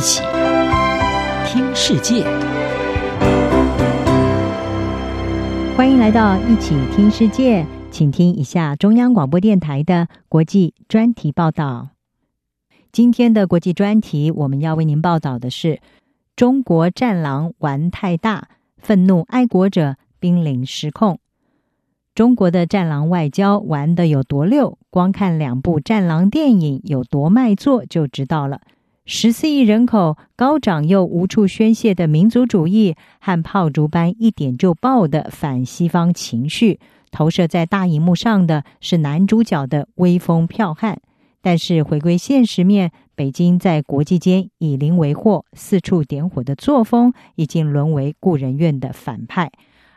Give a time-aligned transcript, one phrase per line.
[0.00, 0.22] 一起
[1.44, 2.24] 听世界，
[5.76, 11.90] 欢迎来到一起听世界，请听一下中央广播电台的国际专题报道。
[12.90, 15.82] 今天的国际专题，我们要为您报道的是：
[16.34, 18.48] 中国战狼玩太大，
[18.78, 21.18] 愤怒爱国者濒临失控。
[22.14, 28.62] 中国的战狼外交玩得有多溜，光看两部战狼电影有多卖座就知道了。
[29.12, 36.78] 十四亿人口高涨又无处宣泄的民族主义和炮竹般一点就爆的反西方情绪，
[37.10, 41.00] 投射在大荧幕上的是男主角的威风剽悍。
[41.42, 49.50] 但是回归现实面，北京在国际间以邻为祸、四处点火的作风，已经沦为故人院的反派。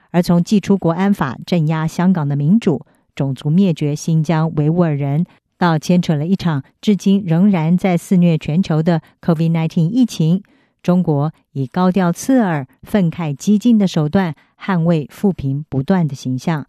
[0.10, 5.28] 而从祭出国安法镇压香港的民主、种族灭绝新疆维吾尔人，
[5.64, 10.44] 到牵扯了一场至今仍然在肆虐全球的 COVID-19 疫情，
[10.82, 16.68] 中国以高调刺耳、愤慨激进的手段捍卫富平不断的形象。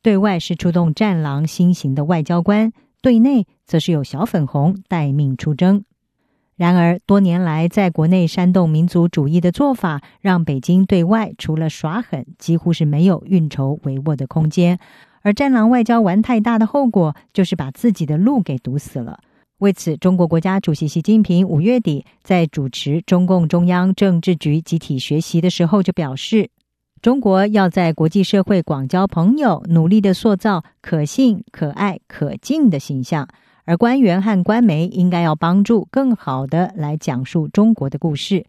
[0.00, 5.84] 对外是出动战狼新型的外交官，对内则是有小粉红待命出征。
[6.56, 14.78] 然而，多年来在国内煽动民族主义的做法，让北京对外除了耍狠，几乎是没有运筹帷幄的空间。
[15.24, 19.18] 而战狼外交玩太大的后果，就是把自己的路给堵死了。
[19.58, 26.50] 为此，中国国家主席习近平五月底在主持中共中央政治局集体学习的时候，就表示，
[27.00, 33.26] 中国要在国际社会广交朋友，努力地塑造可信、可爱、可敬的形象。
[33.64, 38.44] 而官员和官媒应该要帮助更好地来讲述中国的故事。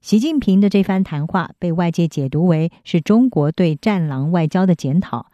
[0.00, 5.26] 习近平的这番谈话被外界解读为是中国对战狼外交的检讨。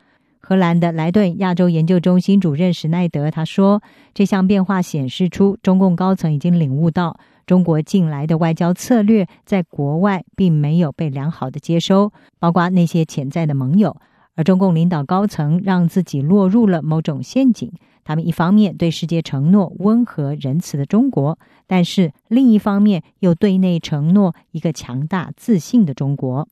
[0.44, 3.80] 荷兰的莱顿亚洲研究中心主任史奈德他说
[4.12, 13.96] ：“这项变化显示出中共高层已经领悟到，中国近来的外交策略在国外并没有被良好的接收，包括那些潜在的盟友。
[14.34, 17.72] 而中共领导高层让自己落入了某种陷阱。”
[18.04, 21.38] 他们一方面对世界承诺温和仁慈的中国，
[21.68, 26.48] 但是另一方面又对内承诺一个强大自信的中国。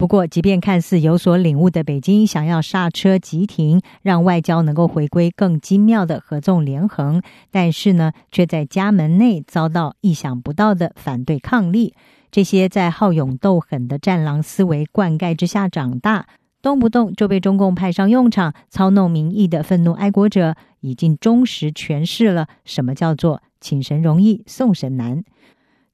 [0.00, 11.92] 不过，即便看似有所领悟的北京想要刹车急停，让外交能够回归更精妙的合纵连横，但是呢，却在家门内遭到意想不到的反对抗力。
[12.30, 16.24] 这些在好勇斗狠的战狼思维灌溉之下长大。
[16.62, 25.22] 动不动就被中共派上用场、操弄民意的愤怒爱国者，已经忠实诠释了什么叫做“请神容易送神难”。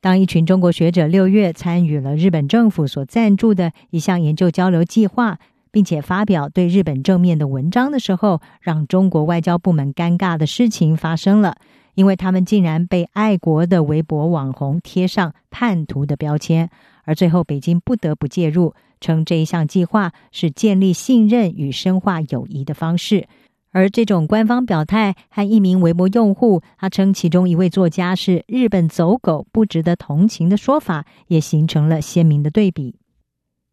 [0.06, 5.40] 当一群中国学者六月参与了日本政府所赞助的一项研究交流计划，
[5.72, 11.56] 并且发表对日本正面的文章的时候，让中国外交部门尴尬的事情发生了，
[11.96, 16.70] 因为他们竟然被爱国的微博网红贴上叛徒的标签，
[17.02, 18.74] 而最后北京不得不介入。
[19.00, 23.26] 称这一项计划是建立信任与深化友谊的方式，
[23.72, 32.96] 而这种官方表态和一名微博用户他称其中一位作家是日本走狗，不值得同情的说法，也形成了鲜明的对比。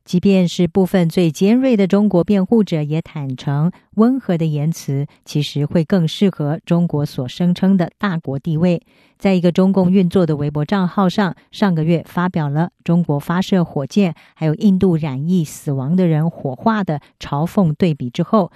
[0.03, 8.81] 即便是部分最尖锐的中国辩护者也坦诚，温和的言辞其实会更适合中国所声称的大国地位。
[9.17, 18.51] 在一个中共运作的微博账号上，上个月发表了中国发射火箭，还有印度染疫死亡的人火化的嘲讽对比之后，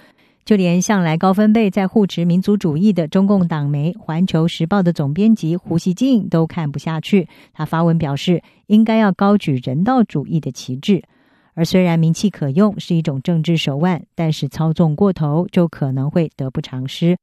[0.48, 11.02] 就连向来高分贝在护持民族主义的中共党媒《环球时报》的总编辑胡锡进都看不下去，他发文表示，应该要高举人道主义的旗帜。
[11.52, 17.18] 而虽然名气可用是一种政治手腕，但是操纵过头就可能会得不偿失，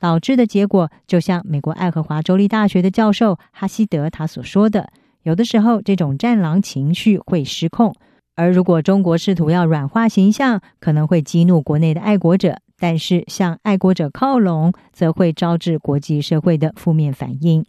[0.00, 4.90] 导致的结果就像美国爱荷华州立大学的教授哈希德他所说的，
[5.22, 7.94] 有的时候这种战狼情绪会失控，
[8.36, 17.64] 而如果中国试图要软化形象，可能会激怒国内的爱国者，但是向爱国者靠拢，则会招致国际社会的负面反应。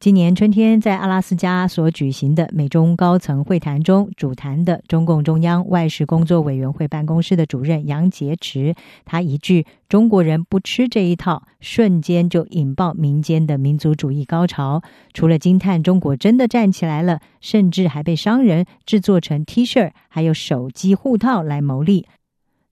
[0.00, 8.76] 今年春天，在阿拉斯加所举行的美中高层会谈中，主谈的中共中央外事工作委员会办公室的主任杨洁篪，
[9.06, 14.82] 他一句“中国人不吃这一套”，瞬间就引爆民间的民族主义高潮。
[15.14, 22.06] 除了惊叹中国真的站起来了，甚至还被商人制作成 T 恤，还有手机护套来牟利。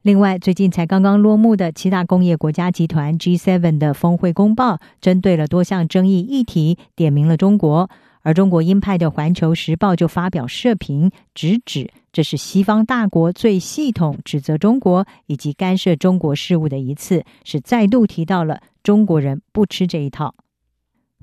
[0.02, 7.88] 另外，最近才刚刚落幕的七大工业国家集团 G7 的峰会公报，针对了多项争议议题，点名了中国。
[8.22, 20.34] 而中国鹰派的《环球时报》就发表社评，直指这是西方大国最系统指责中国以及干涉中国事务的一次，是再度提到了中国人不吃这一套。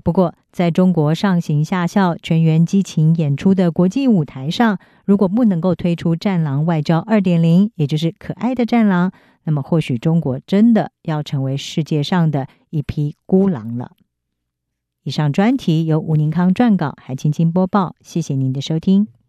[0.02, 9.12] 不过，在中国上行下效、全员激情演出的国际舞台上，如果不能够推出“战狼外交二点零也就是可爱的战狼，
[9.44, 13.92] 那么或许中国真的要成为世界上的一匹孤狼了。
[15.02, 19.19] 以上专题由吴宁康撰稿，还青青播报，谢谢您的收听。